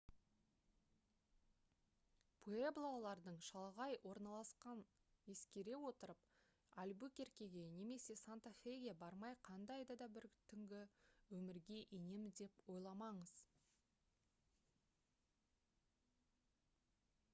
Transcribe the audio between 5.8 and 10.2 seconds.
отырып альбукеркеге немесе санта феге бармай қандай да